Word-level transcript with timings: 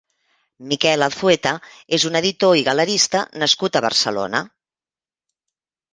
Miquel 0.69 1.05
Alzueta 1.07 1.51
és 1.99 2.07
un 2.11 2.19
editor 2.21 2.55
i 2.61 2.65
galerista 2.71 3.23
nascut 3.45 3.77
a 3.77 3.83
Barcelona. 3.89 4.45